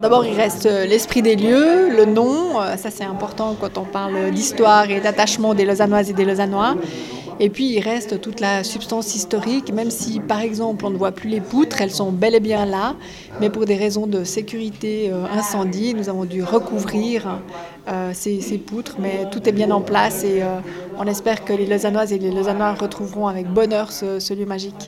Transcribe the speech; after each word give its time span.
D'abord, 0.00 0.24
il 0.24 0.36
reste 0.36 0.66
euh, 0.66 0.86
l'esprit 0.86 1.22
des 1.22 1.34
lieux, 1.34 1.88
le 1.88 2.04
nom, 2.04 2.60
euh, 2.60 2.76
ça 2.76 2.88
c'est 2.88 3.02
important 3.02 3.56
quand 3.60 3.78
on 3.78 3.84
parle 3.84 4.30
d'histoire 4.30 4.88
et 4.88 5.00
d'attachement 5.00 5.54
des 5.54 5.64
Lausannoises 5.64 6.08
et 6.08 6.12
des 6.12 6.24
Lausannois. 6.24 6.76
Et 7.40 7.50
puis 7.50 7.72
il 7.72 7.80
reste 7.80 8.20
toute 8.20 8.38
la 8.38 8.62
substance 8.62 9.16
historique, 9.16 9.72
même 9.72 9.90
si 9.90 10.20
par 10.20 10.38
exemple 10.38 10.86
on 10.86 10.90
ne 10.90 10.96
voit 10.96 11.10
plus 11.10 11.28
les 11.28 11.40
poutres, 11.40 11.82
elles 11.82 11.90
sont 11.90 12.12
bel 12.12 12.36
et 12.36 12.40
bien 12.40 12.64
là, 12.64 12.94
mais 13.40 13.50
pour 13.50 13.64
des 13.64 13.74
raisons 13.74 14.06
de 14.06 14.22
sécurité 14.22 15.10
euh, 15.10 15.24
incendie, 15.36 15.94
nous 15.94 16.08
avons 16.08 16.26
dû 16.26 16.44
recouvrir 16.44 17.40
ces, 18.12 18.58
poutres, 18.58 18.98
mais 19.00 19.28
tout 19.32 19.48
est 19.48 19.52
bien 19.52 19.70
en 19.72 19.80
place 19.80 20.22
et 20.22 20.42
on 20.98 21.06
espère 21.06 21.42
que 21.42 21.54
les 21.54 21.64
Lausannoises 21.64 22.12
et 22.12 22.18
les 22.18 22.30
Lausannois 22.30 22.74
retrouveront 22.74 23.28
avec 23.28 23.48
bonheur 23.48 23.90
ce 23.90 24.34
lieu 24.34 24.44
magique. 24.44 24.76